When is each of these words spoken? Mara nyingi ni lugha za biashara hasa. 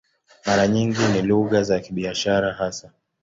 Mara 0.45 0.67
nyingi 0.67 1.05
ni 1.11 1.21
lugha 1.21 1.63
za 1.63 1.81
biashara 1.91 2.53
hasa. 2.53 2.91